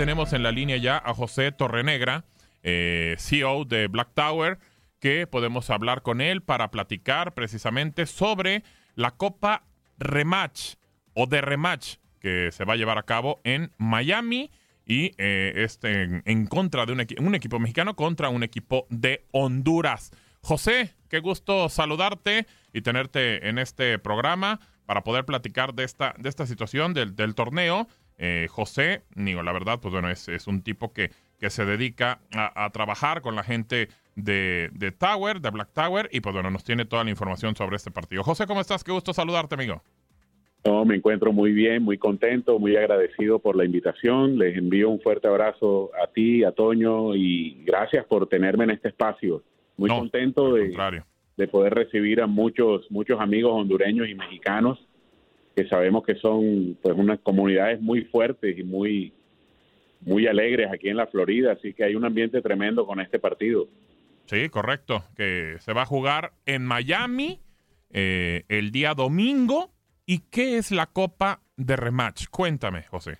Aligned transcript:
Tenemos 0.00 0.32
en 0.32 0.42
la 0.42 0.50
línea 0.50 0.78
ya 0.78 0.96
a 0.96 1.12
José 1.12 1.52
Torrenegra, 1.52 2.24
eh, 2.62 3.16
CEO 3.18 3.66
de 3.66 3.86
Black 3.86 4.08
Tower, 4.14 4.58
que 4.98 5.26
podemos 5.26 5.68
hablar 5.68 6.00
con 6.00 6.22
él 6.22 6.40
para 6.40 6.70
platicar 6.70 7.34
precisamente 7.34 8.06
sobre 8.06 8.62
la 8.94 9.10
Copa 9.10 9.64
Rematch 9.98 10.76
o 11.12 11.26
de 11.26 11.42
Rematch 11.42 11.96
que 12.18 12.50
se 12.50 12.64
va 12.64 12.72
a 12.72 12.76
llevar 12.76 12.96
a 12.96 13.02
cabo 13.02 13.42
en 13.44 13.72
Miami 13.76 14.50
y 14.86 15.12
eh, 15.18 15.52
este, 15.56 16.22
en, 16.24 16.46
contra 16.46 16.86
de 16.86 16.92
un, 16.94 17.00
equi- 17.00 17.20
un 17.20 17.34
equipo 17.34 17.58
mexicano 17.58 17.94
contra 17.94 18.30
un 18.30 18.42
equipo 18.42 18.86
de 18.88 19.26
Honduras. 19.32 20.12
José, 20.40 20.94
qué 21.10 21.18
gusto 21.18 21.68
saludarte 21.68 22.46
y 22.72 22.80
tenerte 22.80 23.50
en 23.50 23.58
este 23.58 23.98
programa 23.98 24.60
para 24.86 25.04
poder 25.04 25.26
platicar 25.26 25.74
de 25.74 25.84
esta, 25.84 26.14
de 26.16 26.30
esta 26.30 26.46
situación 26.46 26.94
del 26.94 27.34
torneo. 27.34 27.86
Eh, 28.22 28.48
José, 28.50 29.00
digo, 29.14 29.42
la 29.42 29.50
verdad, 29.50 29.78
pues 29.80 29.92
bueno, 29.92 30.10
es, 30.10 30.28
es 30.28 30.46
un 30.46 30.60
tipo 30.62 30.92
que, 30.92 31.10
que 31.38 31.48
se 31.48 31.64
dedica 31.64 32.20
a, 32.34 32.66
a 32.66 32.68
trabajar 32.68 33.22
con 33.22 33.34
la 33.34 33.42
gente 33.42 33.88
de, 34.14 34.68
de 34.74 34.92
Tower, 34.92 35.40
de 35.40 35.48
Black 35.48 35.70
Tower, 35.72 36.10
y 36.12 36.20
pues 36.20 36.34
bueno, 36.34 36.50
nos 36.50 36.62
tiene 36.62 36.84
toda 36.84 37.02
la 37.02 37.08
información 37.08 37.56
sobre 37.56 37.76
este 37.76 37.90
partido. 37.90 38.22
José, 38.22 38.46
¿cómo 38.46 38.60
estás? 38.60 38.84
Qué 38.84 38.92
gusto 38.92 39.14
saludarte, 39.14 39.54
amigo. 39.54 39.82
No, 40.66 40.84
me 40.84 40.96
encuentro 40.96 41.32
muy 41.32 41.52
bien, 41.52 41.82
muy 41.82 41.96
contento, 41.96 42.58
muy 42.58 42.76
agradecido 42.76 43.38
por 43.38 43.56
la 43.56 43.64
invitación. 43.64 44.36
Les 44.38 44.54
envío 44.54 44.90
un 44.90 45.00
fuerte 45.00 45.26
abrazo 45.26 45.90
a 46.02 46.06
ti, 46.08 46.44
a 46.44 46.52
Toño, 46.52 47.14
y 47.16 47.64
gracias 47.64 48.04
por 48.04 48.28
tenerme 48.28 48.64
en 48.64 48.72
este 48.72 48.88
espacio. 48.88 49.42
Muy 49.78 49.88
No, 49.88 50.00
contento 50.00 50.52
de, 50.52 50.76
de 51.38 51.48
poder 51.48 51.72
recibir 51.72 52.20
a 52.20 52.26
muchos, 52.26 52.84
muchos 52.90 53.18
amigos 53.18 53.52
hondureños 53.54 54.06
y 54.10 54.14
mexicanos 54.14 54.78
que 55.62 55.68
sabemos 55.68 56.04
que 56.04 56.14
son 56.14 56.78
pues 56.82 56.96
unas 56.96 57.20
comunidades 57.20 57.80
muy 57.80 58.02
fuertes 58.04 58.58
y 58.58 58.62
muy, 58.62 59.12
muy 60.00 60.26
alegres 60.26 60.70
aquí 60.72 60.88
en 60.88 60.96
la 60.96 61.06
Florida, 61.06 61.52
así 61.52 61.74
que 61.74 61.84
hay 61.84 61.94
un 61.94 62.04
ambiente 62.04 62.40
tremendo 62.40 62.86
con 62.86 62.98
este 63.00 63.18
partido. 63.18 63.68
Sí, 64.24 64.48
correcto. 64.48 65.04
Que 65.16 65.56
se 65.58 65.72
va 65.74 65.82
a 65.82 65.86
jugar 65.86 66.32
en 66.46 66.64
Miami 66.64 67.40
eh, 67.90 68.44
el 68.48 68.70
día 68.70 68.94
domingo. 68.94 69.70
¿Y 70.06 70.20
qué 70.30 70.56
es 70.56 70.70
la 70.70 70.86
Copa 70.86 71.42
de 71.56 71.76
Rematch? 71.76 72.28
Cuéntame, 72.30 72.84
José. 72.84 73.18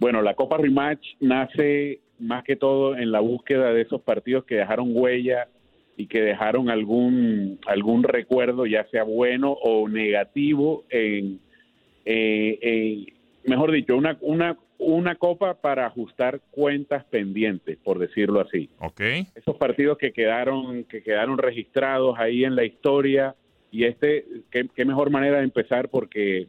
Bueno, 0.00 0.20
la 0.22 0.34
Copa 0.34 0.56
Rematch 0.56 1.06
nace 1.20 2.00
más 2.18 2.42
que 2.42 2.56
todo 2.56 2.96
en 2.96 3.12
la 3.12 3.20
búsqueda 3.20 3.72
de 3.72 3.82
esos 3.82 4.02
partidos 4.02 4.44
que 4.44 4.56
dejaron 4.56 4.90
huella 4.92 5.48
y 5.98 6.06
que 6.06 6.22
dejaron 6.22 6.70
algún 6.70 7.58
algún 7.66 8.04
recuerdo, 8.04 8.64
ya 8.66 8.86
sea 8.90 9.02
bueno 9.02 9.50
o 9.52 9.88
negativo, 9.88 10.84
en, 10.88 11.40
eh, 12.06 12.58
en- 12.62 13.06
mejor 13.50 13.72
dicho, 13.72 13.96
una, 13.96 14.16
una, 14.20 14.56
una 14.78 15.16
copa 15.16 15.54
para 15.60 15.86
ajustar 15.86 16.40
cuentas 16.52 17.04
pendientes, 17.06 17.76
por 17.78 17.98
decirlo 17.98 18.40
así. 18.40 18.70
¿Ok? 18.78 19.00
Esos 19.34 19.56
partidos 19.56 19.98
que 19.98 20.12
quedaron 20.12 20.84
que 20.84 21.02
quedaron 21.02 21.36
registrados 21.36 22.16
ahí 22.18 22.44
en 22.44 22.54
la 22.54 22.64
historia 22.64 23.34
y 23.72 23.84
este, 23.84 24.24
qué, 24.52 24.68
qué 24.74 24.84
mejor 24.84 25.10
manera 25.10 25.38
de 25.38 25.44
empezar 25.44 25.88
porque 25.88 26.46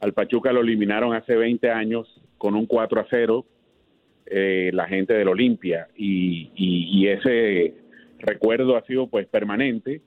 al 0.00 0.14
Pachuca 0.14 0.52
lo 0.52 0.60
eliminaron 0.62 1.14
hace 1.14 1.36
20 1.36 1.70
años 1.70 2.06
con 2.38 2.54
un 2.54 2.64
4 2.66 3.00
a 3.00 3.06
0 3.10 3.44
eh, 4.28 4.70
la 4.72 4.86
gente 4.88 5.12
del 5.14 5.28
Olimpia 5.28 5.86
y, 5.96 6.50
y- 6.56 6.88
y 6.98 7.08
ese 7.08 7.74
recuerdo 8.26 8.76
ha 8.76 8.82
sido 8.82 9.06
pues 9.08 9.26
permanente 9.26 10.02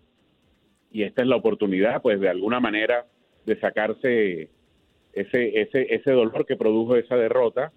y 0.91 1.03
esta 1.03 1.21
es 1.23 1.27
la 1.27 1.35
oportunidad 1.37 2.01
pues 2.01 2.19
de 2.19 2.29
alguna 2.29 2.59
manera 2.59 3.05
de 3.45 3.59
sacarse 3.59 4.49
ese 5.13 5.61
ese 5.61 5.93
ese 5.95 6.11
dolor 6.11 6.45
que 6.45 6.55
produjo 6.55 6.95
esa 6.95 7.15
derrota 7.15 7.71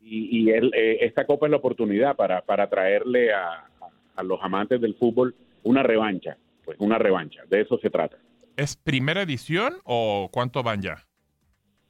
y, 0.00 0.38
y 0.38 0.50
él, 0.50 0.70
eh, 0.74 0.98
esta 1.00 1.26
copa 1.26 1.46
es 1.46 1.50
la 1.50 1.56
oportunidad 1.56 2.14
para, 2.16 2.42
para 2.42 2.68
traerle 2.70 3.32
a, 3.32 3.66
a- 4.14 4.22
los 4.22 4.38
amantes 4.42 4.80
del 4.80 4.94
fútbol 4.94 5.34
una 5.62 5.82
revancha, 5.82 6.36
pues 6.64 6.78
una 6.78 6.98
revancha, 6.98 7.42
de 7.48 7.62
eso 7.62 7.78
se 7.78 7.88
trata. 7.90 8.16
¿Es 8.56 8.76
primera 8.76 9.22
edición 9.22 9.74
o 9.84 10.28
cuánto 10.32 10.62
van 10.62 10.82
ya? 10.82 11.06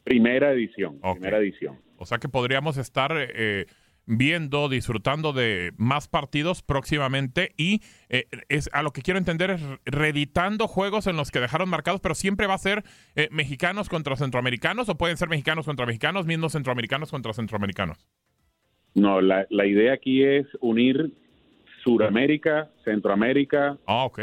Primera 0.04 0.52
edición, 0.52 0.98
primera 1.00 1.38
edición. 1.38 1.78
O 1.98 2.06
sea 2.06 2.18
que 2.18 2.28
podríamos 2.28 2.76
estar 2.78 3.12
eh, 3.16 3.66
viendo, 4.10 4.68
disfrutando 4.68 5.32
de 5.32 5.72
más 5.76 6.08
partidos 6.08 6.62
próximamente 6.62 7.52
y 7.56 7.80
eh, 8.08 8.26
es 8.48 8.68
a 8.72 8.82
lo 8.82 8.90
que 8.90 9.02
quiero 9.02 9.18
entender 9.18 9.50
es 9.50 9.62
reeditando 9.84 10.66
juegos 10.66 11.06
en 11.06 11.16
los 11.16 11.30
que 11.30 11.38
dejaron 11.38 11.68
marcados, 11.68 12.00
pero 12.00 12.14
siempre 12.14 12.46
va 12.46 12.54
a 12.54 12.58
ser 12.58 12.82
eh, 13.14 13.28
mexicanos 13.30 13.88
contra 13.88 14.16
centroamericanos 14.16 14.88
o 14.88 14.96
pueden 14.96 15.16
ser 15.16 15.28
mexicanos 15.28 15.64
contra 15.64 15.86
mexicanos, 15.86 16.26
mismos 16.26 16.52
centroamericanos 16.52 17.10
contra 17.10 17.32
centroamericanos. 17.32 18.08
No, 18.94 19.20
la, 19.20 19.46
la 19.50 19.66
idea 19.66 19.92
aquí 19.92 20.24
es 20.24 20.46
unir 20.60 21.12
Suramérica, 21.84 22.68
Centroamérica. 22.84 23.78
Ah, 23.86 24.04
ok. 24.04 24.20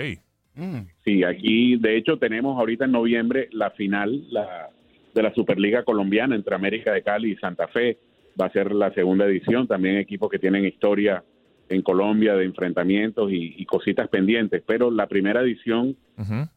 Sí, 1.06 1.24
aquí 1.24 1.78
de 1.78 1.98
hecho 1.98 2.18
tenemos 2.18 2.60
ahorita 2.60 2.86
en 2.86 2.92
noviembre 2.92 3.48
la 3.52 3.70
final 3.72 4.26
la, 4.32 4.70
de 5.14 5.24
la 5.24 5.34
Superliga 5.34 5.84
Colombiana 5.84 6.36
entre 6.36 6.56
América 6.56 6.92
de 6.92 7.04
Cali 7.04 7.32
y 7.32 7.36
Santa 7.38 7.68
Fe. 7.68 8.00
Va 8.40 8.46
a 8.46 8.52
ser 8.52 8.72
la 8.74 8.94
segunda 8.94 9.26
edición, 9.26 9.68
también 9.68 9.98
equipos 9.98 10.30
que 10.30 10.40
tienen 10.40 10.66
historia 10.66 11.24
en 11.70 11.82
Colombia 11.82 12.36
de 12.36 12.46
enfrentamientos 12.46 13.32
y, 13.32 13.56
y 13.58 13.66
cositas 13.66 14.08
pendientes, 14.08 14.64
pero 14.66 14.90
la 14.92 15.08
primera 15.08 15.42
edición 15.42 15.98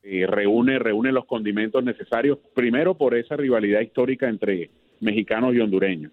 eh, 0.02 0.26
reúne, 0.26 0.78
reúne 0.78 1.10
los 1.10 1.24
condimentos 1.24 1.82
necesarios, 1.82 2.38
primero 2.54 2.96
por 2.96 3.14
esa 3.16 3.36
rivalidad 3.36 3.80
histórica 3.80 4.28
entre 4.28 4.70
mexicanos 5.00 5.54
y 5.54 5.60
hondureños. 5.60 6.12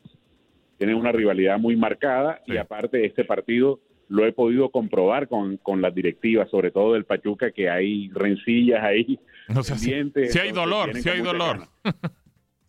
Tienen 0.77 0.95
una 0.95 1.11
rivalidad 1.11 1.59
muy 1.59 1.75
marcada 1.75 2.41
Sí. 2.45 2.53
y 2.53 2.57
aparte 2.57 3.05
este 3.05 3.23
partido 3.23 3.79
lo 4.09 4.25
he 4.25 4.31
podido 4.31 4.69
comprobar 4.69 5.27
con, 5.27 5.57
con 5.57 5.81
las 5.81 5.93
directivas, 5.93 6.49
sobre 6.49 6.71
todo 6.71 6.93
del 6.93 7.03
Pachuca, 7.05 7.51
que 7.51 7.69
hay 7.69 8.09
rencillas 8.13 8.81
ahí. 8.83 9.19
O 9.55 9.61
sea, 9.63 9.75
sí, 9.77 9.89
pendientes, 9.91 10.31
sí 10.33 10.39
hay 10.39 10.51
dolor, 10.53 10.91
con 10.93 11.09
hay 11.11 11.21
dolor. 11.21 11.57
ganas. 11.59 11.69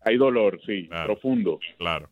Hay 0.03 0.16
dolor, 0.16 0.60
sí, 0.66 0.88
Claro. 0.88 1.06
profundo. 1.06 1.58
Claro. 1.78 2.08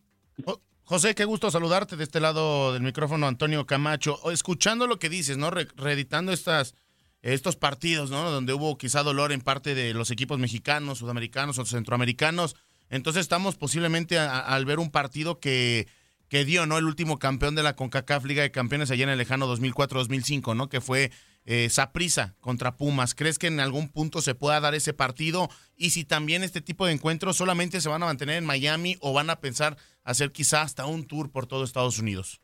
Jo- 0.87 0.95
José, 0.95 1.15
qué 1.15 1.25
gusto 1.25 1.51
saludarte 1.51 1.95
de 1.97 2.03
este 2.03 2.19
lado 2.19 2.73
del 2.73 2.81
micrófono, 2.81 3.27
Antonio 3.27 3.65
Camacho. 3.65 4.31
Escuchando 4.31 4.87
lo 4.87 4.99
que 4.99 5.09
dices, 5.09 5.37
¿no? 5.37 5.49
Re- 5.51 5.67
reeditando 5.75 6.31
estas, 6.31 6.75
estos 7.21 7.55
partidos, 7.55 8.09
¿no? 8.09 8.31
Donde 8.31 8.53
hubo 8.53 8.77
quizá 8.77 9.03
dolor 9.03 9.31
en 9.31 9.41
parte 9.41 9.75
de 9.75 9.93
los 9.93 10.11
equipos 10.11 10.39
mexicanos, 10.39 10.99
sudamericanos 10.99 11.57
o 11.59 11.65
centroamericanos. 11.65 12.55
Entonces 12.89 13.21
estamos 13.21 13.55
posiblemente 13.57 14.17
al 14.17 14.65
ver 14.65 14.79
un 14.79 14.89
partido 14.91 15.39
que, 15.39 15.87
que 16.29 16.45
dio, 16.45 16.65
¿no? 16.65 16.77
El 16.77 16.85
último 16.85 17.19
campeón 17.19 17.53
de 17.55 17.63
la 17.63 17.75
CONCACAF 17.75 18.23
Liga 18.25 18.43
de 18.43 18.51
Campeones 18.51 18.89
allá 18.91 19.03
en 19.03 19.09
el 19.09 19.17
lejano 19.17 19.45
2004-2005, 19.53 20.55
¿no? 20.55 20.69
Que 20.69 20.79
fue 20.79 21.11
eh, 21.43 21.67
Saprissa 21.69 22.35
contra 22.39 22.77
Pumas. 22.77 23.13
¿Crees 23.13 23.39
que 23.39 23.47
en 23.47 23.59
algún 23.59 23.89
punto 23.89 24.21
se 24.21 24.35
pueda 24.35 24.59
dar 24.61 24.73
ese 24.73 24.93
partido? 24.93 25.49
Y 25.75 25.89
si 25.89 26.05
también 26.05 26.43
este 26.43 26.61
tipo 26.61 26.85
de 26.85 26.93
encuentros 26.93 27.35
solamente 27.35 27.81
se 27.81 27.89
van 27.89 28.03
a 28.03 28.05
mantener 28.05 28.37
en 28.37 28.45
Miami 28.45 28.95
o 29.01 29.11
van 29.13 29.29
a 29.29 29.41
pensar 29.41 29.77
hacer 30.07 30.31
quizá 30.31 30.61
hasta 30.61 30.85
un 30.87 31.05
tour 31.05 31.31
por 31.31 31.45
todo 31.45 31.63
Estados 31.63 31.99
Unidos. 31.99 32.41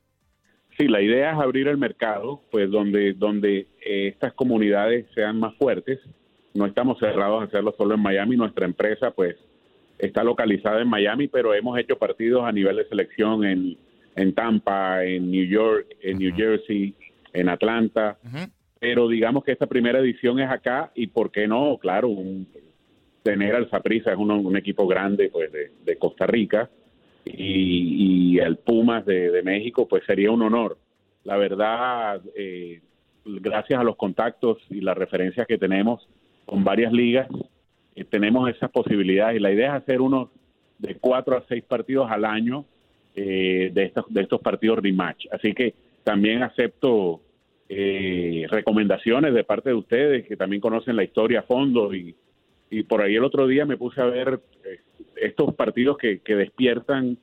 Sí, 0.78 0.88
la 0.88 1.02
idea 1.02 1.32
es 1.32 1.38
abrir 1.40 1.68
el 1.68 1.78
mercado, 1.78 2.42
pues 2.52 2.70
donde, 2.70 3.14
donde 3.14 3.68
eh, 3.86 4.08
estas 4.08 4.34
comunidades 4.34 5.06
sean 5.16 5.40
más 5.40 5.56
fuertes. 5.56 6.00
No 6.54 6.66
estamos 6.66 7.00
cerrados 7.00 7.42
a 7.42 7.46
hacerlo 7.46 7.74
solo 7.78 7.96
en 7.96 8.02
Miami. 8.02 8.36
Nuestra 8.36 8.66
empresa, 8.66 9.12
pues, 9.12 9.36
está 9.98 10.24
localizada 10.24 10.82
en 10.82 10.88
Miami, 10.88 11.28
pero 11.28 11.54
hemos 11.54 11.78
hecho 11.80 11.98
partidos 11.98 12.44
a 12.44 12.52
nivel 12.52 12.76
de 12.78 12.88
selección 12.90 13.46
en, 13.46 13.78
en 14.16 14.34
Tampa, 14.34 15.04
en 15.06 15.30
New 15.32 15.46
York, 15.48 15.88
en 16.02 16.18
New. 16.18 16.36
Jersey, 16.36 16.96
en 17.34 17.50
Atlanta. 17.50 18.18
Pero 18.80 19.08
digamos 19.08 19.44
que 19.44 19.52
esta 19.54 19.68
primera 19.68 20.00
edición 20.00 20.40
es 20.40 20.50
acá 20.50 20.92
y, 20.96 21.08
¿por 21.08 21.32
qué 21.32 21.48
no? 21.48 21.78
Claro, 21.78 22.10
un- 22.10 22.48
tener 23.24 23.56
al 23.56 23.70
Saprissa 23.70 24.12
es 24.12 24.18
un 24.18 24.58
equipo 24.58 24.86
grande, 24.88 25.30
pues, 25.32 25.52
de, 25.52 25.72
de 25.86 25.98
Costa 25.98 26.26
Rica 26.28 26.70
y, 27.26 28.34
y 28.36 28.40
el 28.40 28.58
Pumas 28.58 29.06
de, 29.06 29.32
de 29.32 29.44
México, 29.44 29.88
pues 29.88 30.04
sería 30.06 30.32
un 30.32 30.42
honor. 30.42 30.78
La 31.24 31.38
verdad, 31.38 32.22
eh, 32.36 32.82
gracias 33.26 33.80
a 33.80 33.84
los 33.84 33.96
contactos 33.96 34.58
y 34.70 34.82
las 34.82 34.98
referencias 34.98 35.48
que 35.48 35.58
tenemos 35.58 36.08
con 36.46 36.64
varias 36.64 36.92
ligas, 36.92 37.28
eh, 37.96 38.04
tenemos 38.04 38.50
esas 38.50 38.70
posibilidades 38.72 39.38
y 39.38 39.40
la 39.40 39.52
idea 39.52 39.76
es 39.76 39.84
hacer 39.84 40.02
unos 40.02 40.30
de 40.80 40.96
cuatro 40.96 41.38
a 41.38 41.44
seis 41.48 41.64
partidos 41.64 42.10
al 42.12 42.26
año 42.26 42.66
eh, 43.16 43.72
de, 43.74 43.84
estos, 43.84 44.06
de 44.10 44.22
estos 44.22 44.42
partidos 44.42 44.80
rematch. 44.80 45.28
Así 45.32 45.54
que 45.54 45.74
también 46.04 46.44
acepto 46.44 47.22
eh, 47.70 48.46
recomendaciones 48.50 49.34
de 49.34 49.44
parte 49.44 49.70
de 49.70 49.76
ustedes 49.76 50.28
que 50.28 50.36
también 50.36 50.62
conocen 50.62 50.96
la 50.96 51.04
historia 51.04 51.40
a 51.40 51.44
fondo 51.44 51.94
y, 51.94 52.16
y 52.80 52.84
por 52.84 53.02
ahí 53.02 53.16
el 53.16 53.24
otro 53.24 53.48
día 53.48 53.66
me 53.66 53.78
puse 53.78 54.02
a 54.02 54.06
ver 54.06 54.40
eh, 54.66 54.80
estos 55.16 55.54
partidos 55.56 55.98
que, 55.98 56.20
que 56.20 56.36
despiertan 56.36 57.18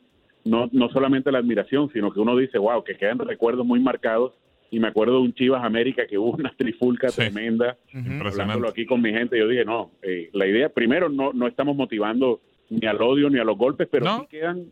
no, 0.45 0.69
no 0.73 0.89
solamente 0.91 1.31
la 1.31 1.39
admiración, 1.39 1.91
sino 1.93 2.13
que 2.13 2.21
uno 2.21 2.37
dice, 2.37 2.57
wow, 2.59 2.83
que 2.83 2.97
quedan 2.97 3.19
recuerdos 3.19 3.67
muy 3.67 3.79
marcados. 3.81 4.33
Y 4.73 4.79
me 4.79 4.87
acuerdo 4.89 5.15
de 5.17 5.23
un 5.23 5.35
Chivas 5.35 5.65
América 5.65 6.07
que 6.07 6.17
hubo 6.17 6.31
una 6.31 6.55
trifulca 6.57 7.09
Sí. 7.11 7.17
tremenda. 7.23 7.77
Impresionante. 7.93 8.29
Hablándolo 8.43 8.69
aquí 8.69 8.87
con 8.87 9.03
mi 9.03 9.11
gente, 9.13 9.37
yo 9.39 9.49
dije, 9.49 9.65
no, 9.65 9.91
eh, 10.03 10.31
la 10.33 10.47
idea, 10.47 10.69
primero, 10.69 11.09
no, 11.09 11.33
no 11.33 11.47
estamos 11.49 11.75
motivando 11.77 12.41
ni 12.71 12.87
al 12.87 13.03
odio 13.03 13.29
ni 13.29 13.39
a 13.41 13.45
los 13.45 13.59
golpes, 13.59 13.89
pero 13.91 14.05
No. 14.07 14.21
sí 14.21 14.27
quedan, 14.31 14.67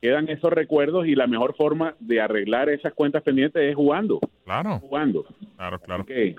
quedan 0.00 0.28
esos 0.28 0.52
recuerdos 0.52 1.06
y 1.08 1.16
la 1.16 1.26
mejor 1.26 1.54
forma 1.56 1.96
de 1.98 2.20
arreglar 2.20 2.68
esas 2.70 2.94
cuentas 2.94 3.22
pendientes 3.24 3.60
es 3.62 3.74
jugando, 3.74 4.20
Claro, 4.44 4.78
jugando. 4.78 5.26
claro, 5.56 5.78
claro. 5.80 6.06
Que 6.06 6.36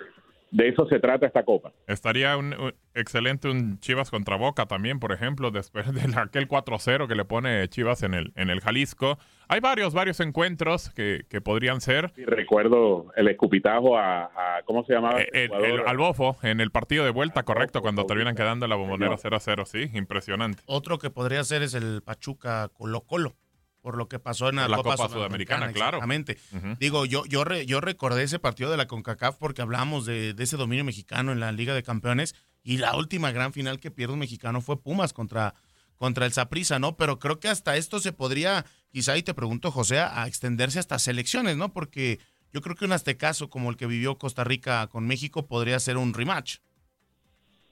de 0.51 0.67
eso 0.69 0.85
se 0.87 0.99
trata 0.99 1.25
esta 1.25 1.43
copa. 1.43 1.71
Estaría 1.87 2.37
un, 2.37 2.53
un- 2.53 2.73
excelente 2.93 3.49
un 3.49 3.79
Chivas 3.79 4.11
contra 4.11 4.35
Boca 4.35 4.65
también, 4.65 4.99
por 4.99 5.11
ejemplo, 5.13 5.49
después 5.49 5.91
de 5.93 6.01
aquel 6.19 6.47
4-0 6.47 7.07
que 7.07 7.15
le 7.15 7.23
pone 7.25 7.67
Chivas 7.69 8.03
en 8.03 8.13
el, 8.13 8.33
en 8.35 8.49
el 8.49 8.59
Jalisco. 8.61 9.17
Hay 9.47 9.59
varios, 9.61 9.93
varios 9.93 10.19
encuentros 10.19 10.89
que, 10.91 11.21
que 11.29 11.41
podrían 11.41 11.79
ser. 11.81 12.11
Y 12.17 12.25
recuerdo 12.25 13.11
el 13.15 13.27
escupitajo 13.29 13.97
a, 13.97 14.25
a- 14.25 14.61
¿cómo 14.65 14.83
se 14.85 14.93
llamaba? 14.93 15.21
Eh, 15.21 15.29
el, 15.33 15.47
jugador? 15.49 15.69
el- 15.81 15.87
al 15.87 15.97
Bofo 15.97 16.37
en 16.43 16.59
el 16.61 16.69
partido 16.71 17.03
de 17.05 17.11
vuelta, 17.11 17.43
correcto, 17.43 17.79
Bofo, 17.79 17.83
cuando 17.83 18.01
Bofo, 18.03 18.13
terminan 18.13 18.33
sí. 18.35 18.37
quedando 18.41 18.65
en 18.65 18.69
la 18.69 18.75
bombonera 18.75 19.17
Señor. 19.17 19.39
0-0, 19.39 19.65
sí, 19.65 19.89
impresionante. 19.97 20.61
Otro 20.65 20.99
que 20.99 21.09
podría 21.09 21.43
ser 21.43 21.61
es 21.63 21.73
el 21.73 22.01
Pachuca 22.03 22.69
Colo 22.73 23.01
Colo, 23.01 23.35
por 23.81 23.97
lo 23.97 24.07
que 24.07 24.19
pasó 24.19 24.49
en 24.49 24.57
la, 24.57 24.67
La 24.67 24.77
Copa, 24.77 24.95
Copa 24.95 25.09
Sudamericana, 25.09 25.71
claro. 25.73 25.97
Exactamente. 25.97 26.37
Digo, 26.79 27.05
yo, 27.05 27.25
yo, 27.25 27.43
re- 27.43 27.65
yo 27.65 27.81
recordé 27.81 28.23
ese 28.23 28.39
partido 28.39 28.69
de 28.69 28.77
la 28.77 28.87
CONCACAF 28.87 29.37
porque 29.37 29.61
hablamos 29.61 30.05
de, 30.05 30.33
de 30.33 30.43
ese 30.43 30.55
dominio 30.57 30.83
mexicano 30.85 31.31
en 31.31 31.39
la 31.39 31.51
Liga 31.51 31.73
de 31.73 31.81
Campeones 31.83 32.35
y 32.63 32.77
la 32.77 32.95
última 32.95 33.31
gran 33.31 33.53
final 33.53 33.79
que 33.79 33.89
pierde 33.91 34.13
un 34.13 34.19
mexicano 34.19 34.61
fue 34.61 34.79
Pumas 34.81 35.13
contra, 35.13 35.55
contra 35.95 36.25
el 36.27 36.31
Saprissa, 36.31 36.77
¿no? 36.77 36.95
Pero 36.95 37.17
creo 37.17 37.39
que 37.39 37.47
hasta 37.47 37.75
esto 37.75 37.99
se 37.99 38.13
podría, 38.13 38.65
quizá, 38.91 39.17
y 39.17 39.23
te 39.23 39.33
pregunto, 39.33 39.71
José, 39.71 39.99
a 39.99 40.27
extenderse 40.27 40.77
hasta 40.77 40.99
selecciones, 40.99 41.57
¿no? 41.57 41.73
Porque 41.73 42.19
yo 42.53 42.61
creo 42.61 42.75
que 42.75 42.85
un 42.85 42.91
aztecaso 42.91 43.49
como 43.49 43.71
el 43.71 43.77
que 43.77 43.87
vivió 43.87 44.17
Costa 44.19 44.43
Rica 44.43 44.85
con 44.87 45.07
México 45.07 45.47
podría 45.47 45.79
ser 45.79 45.97
un 45.97 46.13
rematch. 46.13 46.57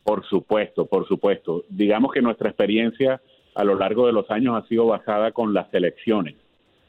Por 0.04 0.26
supuesto, 0.28 0.88
por 0.88 1.08
supuesto. 1.08 1.66
Digamos 1.70 2.12
que 2.14 2.22
nuestra 2.22 2.50
experiencia 2.50 3.22
a 3.60 3.64
lo 3.66 3.76
largo 3.76 4.08
de 4.08 4.14
los 4.14 4.30
años 4.32 4.56
ha 4.56 4.68
sido 4.68 4.86
basada 4.88 5.32
con 5.32 5.54
las 5.54 5.70
selecciones. 5.72 6.36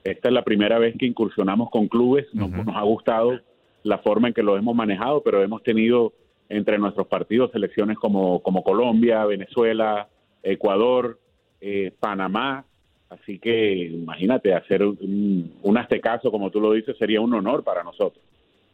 Esta 0.05 0.29
es 0.29 0.35
la 0.35 0.43
primera 0.43 0.79
vez 0.79 0.95
que 0.99 1.07
incursionamos 1.07 1.69
con 1.71 1.89
clubes. 1.89 2.27
Nos, 2.33 2.51
nos 2.51 2.77
ha 2.77 2.83
gustado 2.83 3.41
la 3.83 3.99
forma 3.99 4.29
en 4.29 4.35
que 4.35 4.43
lo 4.43 4.57
hemos 4.57 4.75
manejado, 4.75 5.23
pero 5.23 5.43
hemos 5.43 5.63
tenido 5.63 6.13
entre 6.49 6.79
nuestros 6.79 7.07
partidos 7.09 7.51
selecciones 7.53 7.99
como, 7.99 8.41
como 8.43 8.63
Colombia, 8.63 9.25
Venezuela, 9.25 10.09
Ecuador, 10.43 11.19
eh, 11.61 11.93
Panamá. 11.99 12.65
Así 13.09 13.39
que 13.41 13.75
imagínate, 13.87 14.55
hacer 14.55 14.85
un, 14.85 15.53
un 15.63 15.79
aztecaso, 15.79 16.31
como 16.31 16.51
tú 16.51 16.61
lo 16.61 16.73
dices, 16.73 16.97
sería 16.99 17.21
un 17.21 17.35
honor 17.35 17.65
para 17.65 17.83
nosotros. 17.83 18.23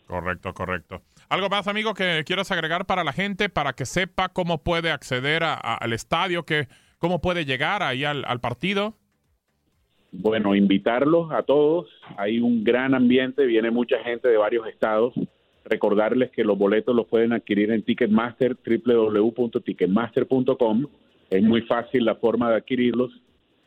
Correcto, 0.07 0.53
correcto. 0.55 1.01
¿Algo 1.29 1.49
más, 1.49 1.67
amigo, 1.67 1.95
que 1.95 2.23
quieras 2.27 2.53
agregar 2.53 2.85
para 2.85 3.03
la 3.03 3.13
gente, 3.13 3.49
para 3.49 3.73
que 3.73 3.87
sepa 3.87 4.29
cómo 4.29 4.59
puede 4.59 4.91
acceder 4.93 5.43
a- 5.43 5.55
a- 5.55 5.77
al 5.77 5.93
estadio, 5.93 6.45
que, 6.45 6.69
cómo 6.99 7.21
puede 7.21 7.45
llegar 7.45 7.83
ahí 7.83 8.05
al, 8.05 8.25
al 8.25 8.41
partido? 8.41 8.95
Bueno, 10.13 10.55
invitarlos 10.55 11.33
a 11.33 11.43
todos. 11.43 11.89
Hay 12.17 12.41
un 12.41 12.65
gran 12.65 12.95
ambiente, 12.95 13.45
viene 13.45 13.71
mucha 13.71 13.99
gente 14.03 14.29
de 14.29 14.37
varios 14.37 14.67
estados. 14.67 15.15
Recordarles 15.65 16.31
que 16.31 16.45
los 16.45 16.57
boletos 16.57 16.95
los 16.95 17.07
pueden 17.07 17.33
adquirir 17.33 17.73
en 17.73 17.83
Ticketmaster, 17.83 18.57
www.ticketmaster.com. 18.65 20.87
Es 21.29 21.43
muy 21.43 21.63
fácil 21.63 22.05
la 22.05 22.15
forma 22.15 22.51
de 22.51 22.57
adquirirlos. 22.57 23.11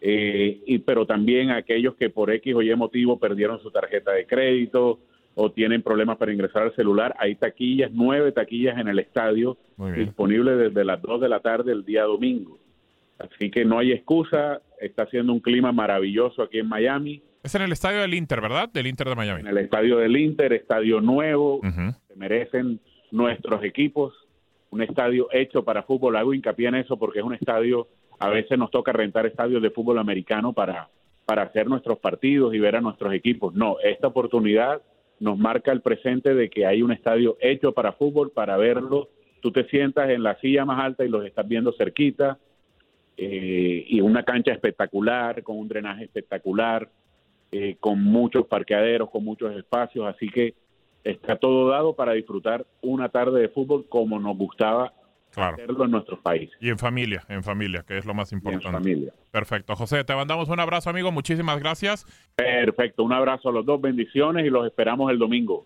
Eh, 0.02 0.62
y, 0.66 0.80
pero 0.80 1.06
también 1.06 1.52
aquellos 1.52 1.96
que 1.96 2.10
por 2.10 2.32
X 2.32 2.56
o 2.56 2.62
Y 2.62 2.74
motivo 2.76 3.20
perdieron 3.20 3.62
su 3.62 3.70
tarjeta 3.70 4.12
de 4.12 4.26
crédito 4.26 5.00
o 5.36 5.52
tienen 5.52 5.82
problemas 5.82 6.18
para 6.18 6.34
ingresar 6.34 6.64
al 6.64 6.76
celular, 6.76 7.16
hay 7.18 7.36
taquillas, 7.36 7.92
nueve 7.94 8.32
taquillas 8.32 8.78
en 8.78 8.88
el 8.88 9.00
estadio 9.00 9.58
disponibles 9.96 10.58
desde 10.58 10.84
las 10.84 11.02
2 11.02 11.22
de 11.22 11.30
la 11.30 11.40
tarde 11.40 11.72
el 11.72 11.86
día 11.86 12.04
domingo. 12.04 12.59
Así 13.20 13.52
que 13.52 13.66
no 13.66 13.78
hay 13.80 13.92
excusa, 13.92 14.62
está 14.80 15.04
haciendo 15.04 15.34
un 15.34 15.42
clima 15.42 15.72
maravilloso 15.72 16.42
aquí 16.42 16.60
en 16.60 16.68
Miami, 16.70 17.22
Es 17.44 17.54
en 17.56 17.62
el 17.62 17.72
estadio 17.72 18.02
del 18.02 18.14
Inter, 18.14 18.42
¿verdad? 18.42 18.70
Del 18.70 18.88
Inter 18.88 19.08
de 19.10 19.16
Miami. 19.16 19.42
en 19.42 19.48
el 19.48 19.58
estadio 19.58 19.98
del 19.98 20.16
Inter, 20.18 20.54
estadio 20.54 21.02
nuevo, 21.02 21.62
se 22.08 22.16
merecen 22.16 22.80
nuestros 23.12 23.64
equipos, 23.64 24.14
un 24.72 24.82
estadio 24.82 25.28
hecho 25.32 25.64
para 25.64 25.84
fútbol, 25.84 26.16
hago 26.16 26.34
hincapié 26.34 26.68
en 26.68 26.76
eso 26.76 26.98
porque 26.98 27.20
es 27.20 27.26
un 27.26 27.34
estadio, 27.34 27.88
a 28.20 28.30
veces 28.30 28.58
nos 28.58 28.72
toca 28.72 28.92
rentar 28.92 29.26
estadios 29.26 29.62
de 29.62 29.70
fútbol 29.72 30.00
americano 30.00 30.54
para, 30.54 30.90
para 31.26 31.44
hacer 31.44 31.68
nuestros 31.68 32.00
partidos 32.00 32.54
y 32.54 32.60
ver 32.60 32.76
a 32.76 32.82
nuestros 32.82 33.14
equipos. 33.14 33.54
No, 33.54 33.78
esta 33.84 34.08
oportunidad 34.08 34.82
nos 35.20 35.38
marca 35.38 35.72
el 35.72 35.82
presente 35.82 36.34
de 36.34 36.50
que 36.50 36.66
hay 36.66 36.82
un 36.82 36.92
estadio 36.92 37.38
hecho 37.42 37.74
para 37.74 37.94
fútbol, 37.94 38.32
para 38.32 38.58
verlo. 38.58 39.10
Tú 39.42 39.52
te 39.52 39.66
sientas 39.66 40.10
en 40.10 40.24
la 40.24 40.36
silla 40.40 40.66
más 40.66 40.84
alta 40.84 41.04
y 41.04 41.10
los 41.10 41.26
estás 41.26 41.48
viendo 41.48 41.74
cerquita, 41.74 42.38
eh, 43.22 43.86
y 43.88 44.00
una 44.02 44.24
cancha 44.24 44.54
espectacular, 44.54 45.44
con 45.44 45.58
un 45.58 45.68
drenaje 45.68 46.06
espectacular, 46.06 46.90
eh, 47.52 47.76
con 47.80 48.02
muchos 48.02 48.46
parqueaderos, 48.48 49.10
con 49.10 49.26
muchos 49.26 49.54
espacios, 49.56 50.06
así 50.08 50.30
que 50.30 50.54
está 51.04 51.36
todo 51.36 51.70
dado 51.70 51.94
para 51.96 52.14
disfrutar 52.14 52.66
una 52.82 53.10
tarde 53.10 53.42
de 53.42 53.50
fútbol 53.50 53.86
como 53.90 54.20
nos 54.20 54.38
gustaba 54.38 54.94
Claro. 55.32 55.54
hacerlo 55.56 55.86
en 55.86 55.92
nuestros 55.92 56.20
países 56.22 56.58
Y 56.60 56.70
en 56.70 56.78
familia, 56.80 57.24
en 57.30 57.44
familia, 57.44 57.84
que 57.88 57.98
es 57.98 58.06
lo 58.06 58.14
más 58.14 58.32
y 58.32 58.36
en 58.36 58.40
importante. 58.40 58.72
familia. 58.78 59.14
Perfecto. 59.32 59.76
José, 59.76 60.04
te 60.04 60.16
mandamos 60.16 60.50
un 60.50 60.60
abrazo, 60.60 60.90
amigo. 60.90 61.12
Muchísimas 61.12 61.60
gracias. 61.60 62.06
Perfecto, 62.36 63.04
un 63.04 63.14
abrazo 63.14 63.50
a 63.50 63.52
los 63.52 63.66
dos, 63.66 63.80
bendiciones 63.82 64.46
y 64.46 64.50
los 64.50 64.66
esperamos 64.66 65.12
el 65.12 65.20
domingo. 65.20 65.66